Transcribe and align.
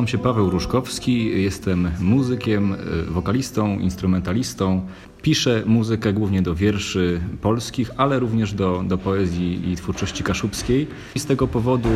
Nazywam 0.00 0.18
się 0.18 0.24
Paweł 0.24 0.50
Różkowski, 0.50 1.42
jestem 1.42 1.90
muzykiem, 2.00 2.74
wokalistą, 3.08 3.78
instrumentalistą. 3.78 4.80
Piszę 5.22 5.62
muzykę 5.66 6.12
głównie 6.12 6.42
do 6.42 6.54
wierszy 6.54 7.20
polskich, 7.42 7.90
ale 7.96 8.18
również 8.18 8.54
do, 8.54 8.84
do 8.88 8.98
poezji 8.98 9.72
i 9.72 9.76
twórczości 9.76 10.22
kaszubskiej. 10.24 10.86
I 11.14 11.18
z 11.18 11.26
tego 11.26 11.48
powodu 11.48 11.88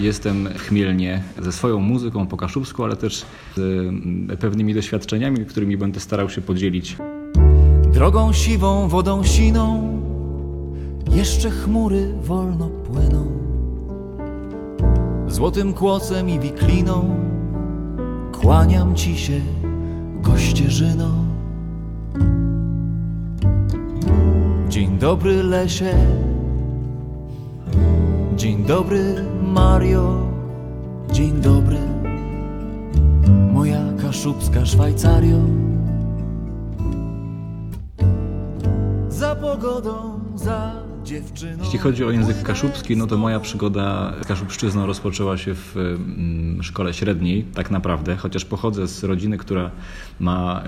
jestem 0.00 0.48
chmielnie 0.56 1.22
ze 1.42 1.52
swoją 1.52 1.80
muzyką 1.80 2.26
po 2.26 2.36
kaszubsku, 2.36 2.84
ale 2.84 2.96
też 2.96 3.26
z 3.56 4.40
pewnymi 4.40 4.74
doświadczeniami, 4.74 5.46
którymi 5.46 5.76
będę 5.76 6.00
starał 6.00 6.30
się 6.30 6.40
podzielić. 6.40 6.96
Drogą 7.92 8.32
siwą, 8.32 8.88
wodą 8.88 9.24
siną, 9.24 9.98
jeszcze 11.10 11.50
chmury 11.50 12.14
wolno 12.22 12.68
płyną. 12.68 13.32
Złotym 15.28 15.72
kłocem 15.72 16.28
i 16.28 16.38
wikliną 16.38 17.31
kłaniam 18.42 18.94
ci 18.94 19.18
się, 19.18 19.40
gościerzyno. 20.20 21.10
Dzień 24.68 24.98
dobry 24.98 25.42
lesie, 25.42 25.94
dzień 28.36 28.64
dobry 28.64 29.24
Mario, 29.42 30.26
dzień 31.12 31.40
dobry 31.40 31.78
moja 33.52 33.80
kaszubska 34.02 34.66
Szwajcario. 34.66 35.38
Za 39.08 39.34
pogodą, 39.34 40.20
za. 40.34 40.81
Jeśli 41.64 41.78
chodzi 41.78 42.04
o 42.04 42.10
język 42.10 42.42
kaszubski, 42.42 42.96
no 42.96 43.06
to 43.06 43.18
moja 43.18 43.40
przygoda 43.40 44.14
z 44.22 44.26
kaszubszczyzną 44.26 44.86
rozpoczęła 44.86 45.38
się 45.38 45.54
w 45.54 45.76
mm, 45.76 46.62
szkole 46.62 46.94
średniej, 46.94 47.44
tak 47.54 47.70
naprawdę, 47.70 48.16
chociaż 48.16 48.44
pochodzę 48.44 48.88
z 48.88 49.04
rodziny, 49.04 49.38
która 49.38 49.70
ma 50.20 50.62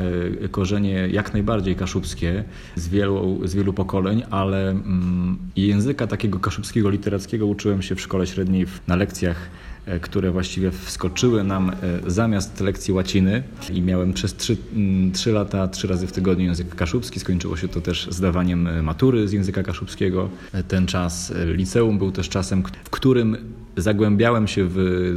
y, 0.45 0.49
korzenie 0.49 1.09
jak 1.13 1.33
najbardziej 1.33 1.77
kaszubskie 1.77 2.45
z 2.77 2.89
wielu, 2.89 3.41
z 3.45 3.55
wielu 3.55 3.73
pokoleń, 3.73 4.23
ale 4.31 4.71
mm, 4.71 5.39
języka 5.57 6.07
takiego 6.07 6.39
kaszubskiego 6.39 6.91
literackiego 6.91 7.47
uczyłem 7.47 7.83
się 7.83 7.95
w 7.95 8.01
szkole 8.01 8.27
średniej 8.27 8.67
na 8.87 8.97
lekcjach 8.97 9.51
E, 9.74 9.74
które 10.03 10.31
właściwie 10.31 10.71
wskoczyły 10.71 11.45
nam 11.45 11.71
e, 11.71 11.75
zamiast 12.11 12.61
lekcji 12.61 12.95
łaciny 12.95 13.43
i 13.73 13.83
miałem 13.83 14.13
przez 14.13 14.37
trzy, 14.37 14.57
mm, 14.75 15.13
trzy 15.13 15.33
lata, 15.33 15.69
trzy 15.69 15.87
razy 15.87 16.07
w 16.07 16.13
tygodniu 16.13 16.45
język 16.45 16.75
kaszubski. 16.75 17.21
Skończyło 17.21 17.57
się 17.57 17.69
to 17.69 17.81
też 17.81 18.09
zdawaniem 18.11 18.67
e, 18.67 18.83
matury 18.83 19.29
z 19.29 19.33
języka 19.33 19.63
kaszubskiego. 19.63 20.29
Ten 20.69 20.87
czas 20.87 21.33
liceum 21.47 21.99
był 21.99 22.13
też 22.13 22.29
czasem, 22.29 22.63
w 22.85 22.91
którym 22.91 23.37
zagłębiałem 23.77 24.47
się 24.47 24.65
w, 24.65 24.75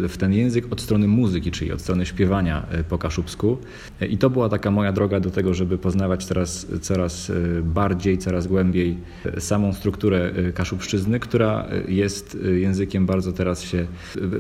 w, 0.10 0.18
ten 0.18 0.34
język 0.34 0.66
od 0.72 0.82
strony 0.82 1.08
muzyki, 1.08 1.52
czyli 1.52 1.72
od 1.72 1.82
strony 1.82 2.06
śpiewania 2.06 2.66
e, 2.72 2.84
po 2.84 2.98
kaszubsku. 2.98 3.58
E, 4.02 4.06
I 4.06 4.18
to 4.18 4.30
była 4.30 4.50
taka 4.50 4.72
moja 4.72 4.92
droga 4.92 5.20
do 5.20 5.32
tego, 5.32 5.54
żeby 5.54 5.78
poznawać 5.78 6.26
teraz 6.26 6.68
coraz 6.82 7.30
e, 7.30 7.34
bardziej, 7.62 8.18
coraz 8.18 8.48
głębiej 8.48 8.98
samą 9.40 9.74
strukturę 9.74 10.32
kaszubszczyzny, 10.54 11.20
która 11.20 11.68
jest 11.88 12.38
językiem 12.56 13.06
bardzo 13.06 13.34
teraz 13.34 13.62
się 13.64 13.88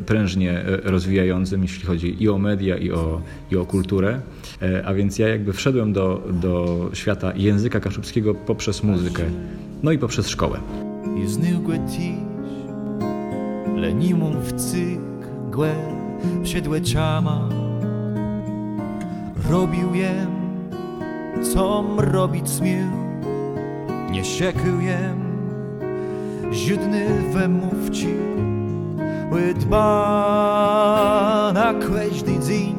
prężnie 0.06 0.63
rozwijającym, 0.83 1.61
jeśli 1.61 1.85
chodzi 1.85 2.23
i 2.23 2.29
o 2.29 2.38
media, 2.38 2.77
i 2.77 2.91
o, 2.91 3.22
i 3.51 3.56
o 3.56 3.66
kulturę. 3.66 4.22
A 4.85 4.94
więc 4.94 5.19
ja 5.19 5.27
jakby 5.27 5.53
wszedłem 5.53 5.94
do, 5.94 6.23
do 6.41 6.89
świata 6.94 7.33
języka 7.35 7.79
kaszubskiego 7.79 8.35
poprzez 8.35 8.83
muzykę, 8.83 9.23
no 9.83 9.91
i 9.91 9.97
poprzez 9.97 10.27
szkołę. 10.27 10.59
Lenimum 13.77 14.33
w 14.41 14.53
cygłę 14.53 15.75
siedłeciama 16.43 17.49
Robił 19.49 19.95
jem, 19.95 20.31
com 21.53 21.99
robić 21.99 22.49
smił. 22.49 22.88
Nie 24.11 24.25
siekył 24.25 24.81
jem, 24.81 25.21
ziudny 26.53 27.07
wymówci 27.33 28.15
Łydba 29.31 29.81
na 31.53 31.73
każdy 31.73 32.39
dzień 32.39 32.75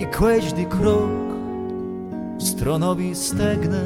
i 0.00 0.06
każdy 0.06 0.64
krok. 0.64 1.26
Stronowi 2.38 3.14
stegnę 3.14 3.84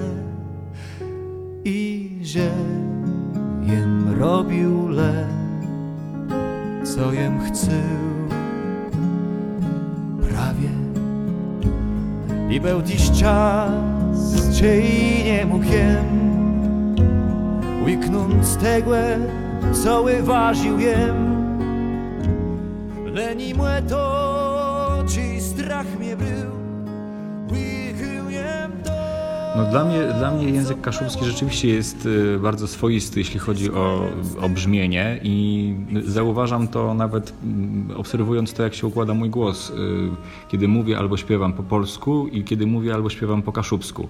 i 1.64 2.10
że 2.22 2.50
jem 3.62 4.14
robił 4.20 4.88
lek 4.88 5.39
co 6.94 7.12
jem 7.12 7.40
chcę. 7.40 7.82
Prawie. 10.28 10.70
I 12.50 12.60
był 12.60 12.82
dziś 12.82 13.10
czas 13.10 13.70
ciej 14.60 14.84
nie 15.24 15.46
mógłem 15.46 16.04
łyknąc 17.84 18.56
tegłe 18.56 19.18
co 19.72 20.04
wyważył 20.04 20.80
jem. 20.80 21.30
Leni 23.14 23.54
młe 23.54 23.82
to 23.88 24.19
No 29.60 29.66
dla, 29.66 29.84
mnie, 29.84 30.06
dla 30.18 30.30
mnie 30.30 30.50
język 30.50 30.80
kaszubski 30.80 31.24
rzeczywiście 31.24 31.68
jest 31.68 32.06
y, 32.06 32.38
bardzo 32.38 32.68
swoisty, 32.68 33.20
jeśli 33.20 33.40
chodzi 33.40 33.72
o, 33.72 34.08
o 34.40 34.48
brzmienie 34.48 35.20
i 35.22 35.74
zauważam 36.04 36.68
to 36.68 36.94
nawet 36.94 37.32
mm, 37.42 37.90
obserwując 37.96 38.52
to, 38.54 38.62
jak 38.62 38.74
się 38.74 38.86
układa 38.86 39.14
mój 39.14 39.30
głos, 39.30 39.70
y, 39.70 39.74
kiedy 40.48 40.68
mówię 40.68 40.98
albo 40.98 41.16
śpiewam 41.16 41.52
po 41.52 41.62
polsku 41.62 42.28
i 42.28 42.44
kiedy 42.44 42.66
mówię 42.66 42.94
albo 42.94 43.10
śpiewam 43.10 43.42
po 43.42 43.52
kaszubsku. 43.52 44.08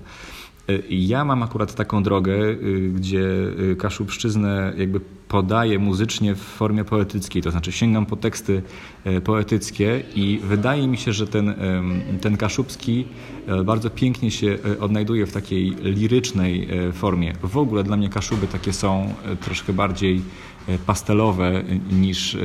Y, 0.70 0.82
ja 0.90 1.24
mam 1.24 1.42
akurat 1.42 1.74
taką 1.74 2.02
drogę, 2.02 2.36
gdzie 2.94 3.26
kaszubszczyznę 3.78 4.72
jakby 4.76 5.00
podaję 5.28 5.78
muzycznie 5.78 6.34
w 6.34 6.40
formie 6.40 6.84
poetyckiej, 6.84 7.42
to 7.42 7.50
znaczy 7.50 7.72
sięgam 7.72 8.06
po 8.06 8.16
teksty 8.16 8.62
poetyckie 9.24 10.02
i 10.14 10.40
wydaje 10.44 10.88
mi 10.88 10.98
się, 10.98 11.12
że 11.12 11.26
ten, 11.26 11.54
ten 12.20 12.36
kaszubski 12.36 13.04
E, 13.50 13.64
bardzo 13.64 13.90
pięknie 13.90 14.30
się 14.30 14.58
e, 14.76 14.80
odnajduje 14.80 15.26
w 15.26 15.32
takiej 15.32 15.76
lirycznej 15.82 16.68
e, 16.70 16.92
formie. 16.92 17.34
W 17.42 17.56
ogóle 17.56 17.84
dla 17.84 17.96
mnie 17.96 18.08
Kaszuby 18.08 18.46
takie 18.46 18.72
są 18.72 19.14
troszkę 19.40 19.72
bardziej 19.72 20.22
pastelowe 20.86 21.64
niż, 21.92 22.36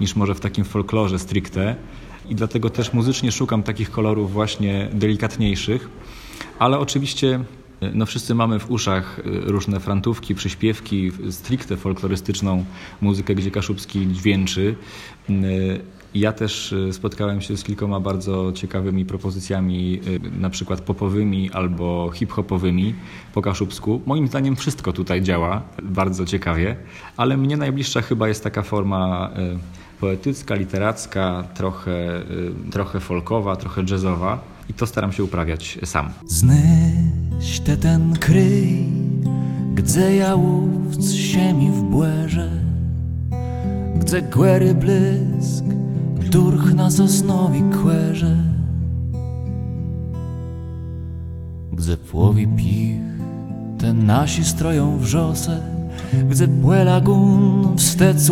niż 0.00 0.16
może 0.16 0.34
w 0.34 0.40
takim 0.40 0.64
folklorze 0.64 1.18
stricte 1.18 1.76
i 2.28 2.34
dlatego 2.34 2.70
też 2.70 2.92
muzycznie 2.92 3.32
szukam 3.32 3.62
takich 3.62 3.90
kolorów 3.90 4.32
właśnie 4.32 4.88
delikatniejszych, 4.92 5.88
ale 6.60 6.78
oczywiście 6.78 7.40
no 7.94 8.06
wszyscy 8.06 8.34
mamy 8.34 8.58
w 8.58 8.70
uszach 8.70 9.20
różne 9.24 9.80
frantówki, 9.80 10.34
przyśpiewki, 10.34 11.12
stricte 11.30 11.76
folklorystyczną 11.76 12.64
muzykę, 13.00 13.34
gdzie 13.34 13.50
Kaszubski 13.50 14.08
dźwięczy. 14.12 14.74
Ja 16.14 16.32
też 16.32 16.74
spotkałem 16.92 17.40
się 17.40 17.56
z 17.56 17.64
kilkoma 17.64 18.00
bardzo 18.00 18.52
ciekawymi 18.52 19.04
propozycjami, 19.04 20.00
na 20.40 20.50
przykład 20.50 20.80
popowymi 20.80 21.50
albo 21.50 22.10
hip-hopowymi 22.14 22.94
po 23.34 23.42
kaszubsku. 23.42 24.00
Moim 24.06 24.28
zdaniem 24.28 24.56
wszystko 24.56 24.92
tutaj 24.92 25.22
działa 25.22 25.62
bardzo 25.82 26.24
ciekawie, 26.24 26.76
ale 27.16 27.36
mnie 27.36 27.56
najbliższa 27.56 28.02
chyba 28.02 28.28
jest 28.28 28.44
taka 28.44 28.62
forma 28.62 29.30
poetycka, 30.00 30.54
literacka, 30.54 31.44
trochę, 31.54 32.22
trochę 32.70 33.00
folkowa, 33.00 33.56
trochę 33.56 33.82
jazzowa 33.90 34.59
i 34.70 34.74
to 34.74 34.86
staram 34.86 35.12
się 35.12 35.24
uprawiać 35.24 35.78
sam. 35.84 36.10
Znyś 36.26 37.60
te 37.64 37.76
ten 37.76 38.12
kryj, 38.12 38.86
gdzie 39.74 40.16
jałówc 40.16 41.12
siemi 41.12 41.70
w 41.70 41.82
błerze, 41.82 42.50
gdzie 43.96 44.22
gwery 44.22 44.74
blysk 44.74 45.64
Durch 46.30 46.74
na 46.74 46.90
sosnowi 46.90 47.62
kłerze 47.82 48.36
Gdzie 51.72 51.96
płowi 51.96 52.46
pich 52.46 53.00
Te 53.78 53.92
nasi 53.92 54.44
stroją 54.44 54.98
wrzosę 54.98 55.60
Gdzie 56.30 56.48
płe 56.48 56.84
lagun 56.84 57.76
Wstec 57.76 58.30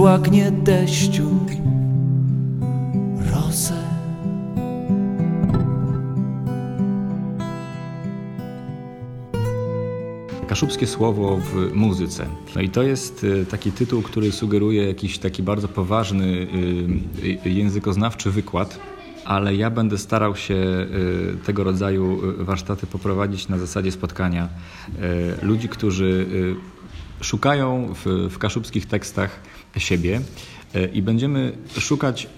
Kaszubskie 10.58 10.86
słowo 10.86 11.36
w 11.36 11.74
muzyce. 11.74 12.26
No 12.54 12.60
i 12.60 12.68
to 12.68 12.82
jest 12.82 13.24
y, 13.24 13.46
taki 13.46 13.72
tytuł, 13.72 14.02
który 14.02 14.32
sugeruje 14.32 14.86
jakiś 14.86 15.18
taki 15.18 15.42
bardzo 15.42 15.68
poważny 15.68 16.26
y, 16.26 17.46
y, 17.46 17.50
językoznawczy 17.50 18.30
wykład, 18.30 18.78
ale 19.24 19.54
ja 19.54 19.70
będę 19.70 19.98
starał 19.98 20.36
się 20.36 20.86
tego 21.46 21.64
rodzaju 21.64 22.20
warsztaty 22.38 22.86
poprowadzić 22.86 23.48
na 23.48 23.58
zasadzie 23.58 23.92
spotkania 23.92 24.48
ludzi, 25.42 25.68
którzy 25.68 26.26
szukają 27.20 27.94
w, 27.94 28.28
w 28.30 28.38
kaszubskich 28.38 28.86
tekstach 28.86 29.40
siebie 29.76 30.20
I 30.92 31.02
będziemy 31.02 31.52
szukać 31.78 32.24
y, 32.24 32.28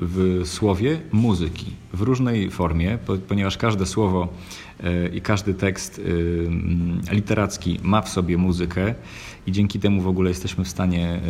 w 0.00 0.42
słowie 0.44 1.00
muzyki 1.12 1.66
w 1.92 2.00
różnej 2.00 2.50
formie, 2.50 2.98
po- 3.06 3.16
ponieważ 3.16 3.56
każde 3.56 3.86
słowo 3.86 4.28
y, 4.84 5.10
i 5.14 5.20
każdy 5.20 5.54
tekst 5.54 6.00
mm, 6.04 7.00
literacki 7.12 7.78
ma 7.82 8.02
w 8.02 8.08
sobie 8.08 8.36
muzykę 8.36 8.94
i 9.46 9.52
dzięki 9.52 9.80
temu 9.80 10.02
w 10.02 10.08
ogóle 10.08 10.30
jesteśmy 10.30 10.64
w 10.64 10.68
stanie 10.68 11.20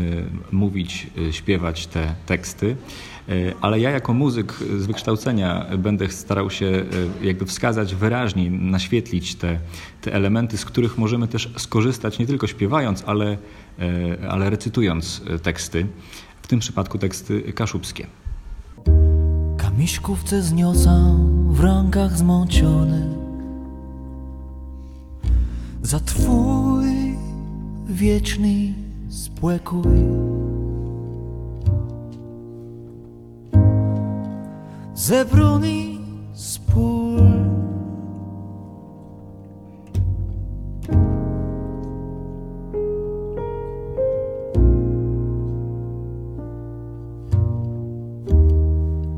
mówić, 0.53 1.07
śpiewać 1.31 1.87
te 1.87 2.15
teksty. 2.27 2.77
Ale 3.61 3.81
ja 3.81 3.91
jako 3.91 4.15
muzyk 4.15 4.53
z 4.53 4.87
wykształcenia 4.87 5.67
będę 5.79 6.09
starał 6.11 6.51
się 6.51 6.85
jakby 7.23 7.47
wskazać 7.47 7.95
wyraźniej, 7.95 8.51
naświetlić 8.51 9.35
te, 9.35 9.59
te 10.01 10.13
elementy, 10.15 10.59
z 10.59 10.65
których 10.65 10.99
możemy 10.99 11.29
też 11.29 11.51
skorzystać 11.57 12.19
nie 12.19 12.27
tylko 12.27 12.47
śpiewając, 12.47 13.05
ale, 13.07 13.39
ale 14.29 14.51
recytując 14.51 15.23
teksty, 15.43 15.87
w 16.47 16.49
tym 16.49 16.61
przypadku 16.61 16.99
teksty 16.99 17.53
kaszubskie. 17.53 18.07
Kamiśkówce 19.57 20.43
zniosę 20.43 21.17
w 21.49 21.61
rękach 21.61 22.17
zmąciony 22.17 23.17
Za 25.83 26.01
Twój 26.01 27.19
wieczny 27.89 28.75
spokój 29.09 29.99
Zebruni 34.95 36.01
spór 36.35 37.16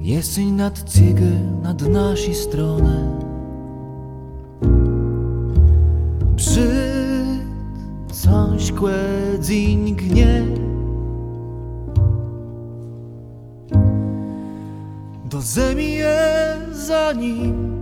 Jesień 0.08 0.52
nad 0.52 0.78
cygę, 0.78 1.30
nad 1.62 1.82
nasi 1.82 2.34
stronę 2.34 3.20
Brzyd, 6.36 7.42
coś 8.12 8.72
kłędziń 8.72 9.96
gnie 9.96 10.42
Do 15.24 15.40
zemi 15.40 15.92
je 15.92 16.56
za 16.72 17.12
nim 17.12 17.77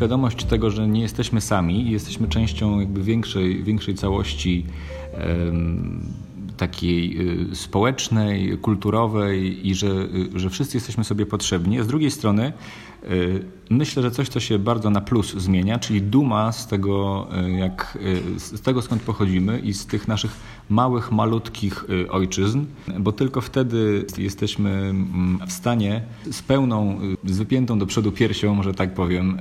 Świadomość 0.00 0.44
tego, 0.44 0.70
że 0.70 0.88
nie 0.88 1.00
jesteśmy 1.00 1.40
sami 1.40 1.90
jesteśmy 1.90 2.28
częścią 2.28 2.80
jakby 2.80 3.02
większej, 3.02 3.64
większej 3.64 3.94
całości 3.94 4.66
takiej 6.56 7.20
y, 7.50 7.56
społecznej, 7.56 8.58
kulturowej 8.58 9.68
i 9.68 9.74
że, 9.74 9.86
y, 9.86 10.38
że 10.38 10.50
wszyscy 10.50 10.76
jesteśmy 10.76 11.04
sobie 11.04 11.26
potrzebni. 11.26 11.80
A 11.80 11.84
z 11.84 11.86
drugiej 11.86 12.10
strony 12.10 12.52
myślę, 13.70 14.02
że 14.02 14.10
coś, 14.10 14.28
co 14.28 14.40
się 14.40 14.58
bardzo 14.58 14.90
na 14.90 15.00
plus 15.00 15.34
zmienia, 15.34 15.78
czyli 15.78 16.02
duma 16.02 16.52
z 16.52 16.66
tego, 16.66 17.28
y, 17.46 17.50
jak, 17.50 17.98
y, 18.36 18.40
z 18.40 18.60
tego 18.60 18.82
skąd 18.82 19.02
pochodzimy 19.02 19.58
i 19.58 19.74
z 19.74 19.86
tych 19.86 20.08
naszych 20.08 20.30
małych, 20.70 21.12
malutkich 21.12 21.84
y, 21.90 22.10
ojczyzn, 22.10 22.64
bo 22.98 23.12
tylko 23.12 23.40
wtedy 23.40 24.06
jesteśmy 24.18 24.70
mm, 24.70 25.40
w 25.46 25.52
stanie 25.52 26.02
z 26.30 26.42
pełną, 26.42 26.98
y, 27.24 27.32
z 27.32 27.38
wypiętą 27.38 27.78
do 27.78 27.86
przodu 27.86 28.12
piersią, 28.12 28.54
może 28.54 28.74
tak 28.74 28.94
powiem, 28.94 29.38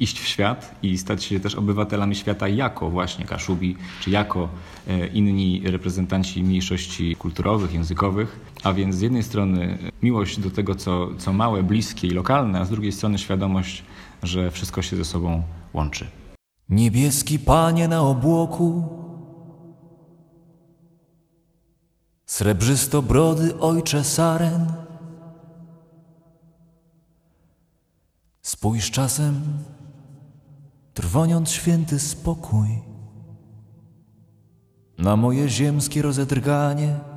iść 0.00 0.20
w 0.20 0.28
świat 0.28 0.74
i 0.82 0.98
stać 0.98 1.24
się 1.24 1.40
też 1.40 1.54
obywatelami 1.54 2.14
świata 2.14 2.48
jako 2.48 2.90
właśnie 2.90 3.24
Kaszubi, 3.24 3.76
czy 4.00 4.10
jako 4.10 4.48
inni 5.14 5.62
reprezentanci 5.64 6.42
mniejszości 6.42 7.16
kulturowych, 7.16 7.74
językowych. 7.74 8.40
A 8.62 8.72
więc 8.72 8.96
z 8.96 9.00
jednej 9.00 9.22
strony 9.22 9.78
miłość 10.02 10.40
do 10.40 10.50
tego, 10.50 10.74
co, 10.74 11.08
co 11.18 11.32
małe, 11.32 11.62
bliskie 11.62 12.08
i 12.08 12.10
lokalne, 12.10 12.60
a 12.60 12.64
z 12.64 12.70
drugiej 12.70 12.92
strony 12.92 13.18
świadomość, 13.18 13.84
że 14.22 14.50
wszystko 14.50 14.82
się 14.82 14.96
ze 14.96 15.04
sobą 15.04 15.42
łączy. 15.74 16.06
Niebieski 16.68 17.38
panie 17.38 17.88
na 17.88 18.00
obłoku, 18.00 18.84
srebrzysto 22.26 23.02
brody 23.02 23.58
ojcze 23.60 24.04
saren. 24.04 24.72
Spójrz 28.42 28.90
czasem, 28.90 29.42
trwoniąc 30.94 31.50
święty 31.50 31.98
spokój, 31.98 32.68
na 34.98 35.16
moje 35.16 35.48
ziemskie 35.48 36.02
rozedrganie. 36.02 37.15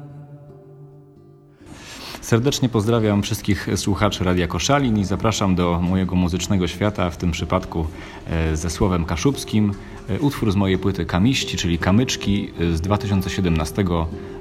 Serdecznie 2.29 2.69
pozdrawiam 2.69 3.23
wszystkich 3.23 3.67
słuchaczy 3.75 4.23
Radia 4.23 4.47
Koszalin 4.47 4.97
i 4.97 5.05
zapraszam 5.05 5.55
do 5.55 5.79
mojego 5.81 6.15
muzycznego 6.15 6.67
świata, 6.67 7.09
w 7.09 7.17
tym 7.17 7.31
przypadku 7.31 7.87
e, 8.27 8.55
ze 8.57 8.69
słowem 8.69 9.05
kaszubskim. 9.05 9.73
E, 10.09 10.19
Utwór 10.19 10.51
z 10.51 10.55
mojej 10.55 10.77
płyty 10.77 11.05
Kamiści, 11.05 11.57
czyli 11.57 11.77
Kamyczki 11.77 12.51
e, 12.59 12.75
z 12.75 12.81
2017 12.81 13.85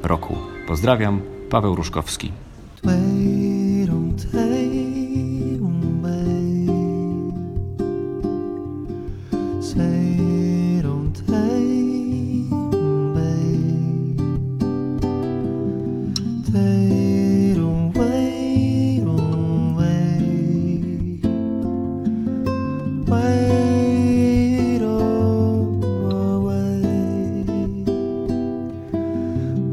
roku. 0.03 0.37
Pozdrawiam, 0.67 1.21
Paweł 1.51 1.75
Różkowski. 1.75 2.33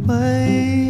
怀 0.07 0.84